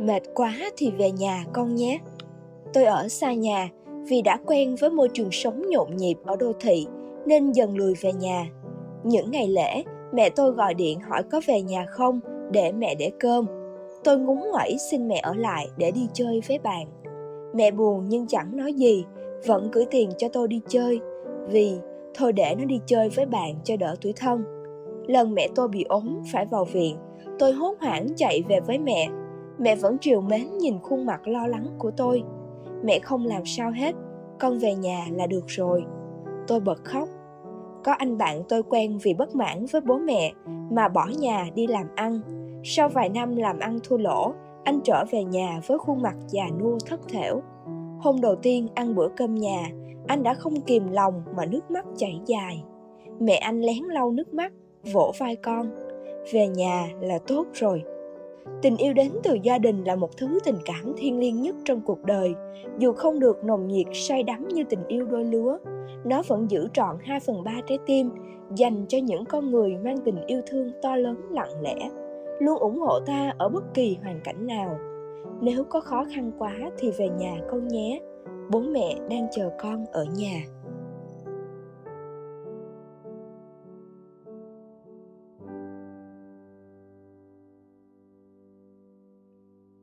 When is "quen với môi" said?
4.46-5.08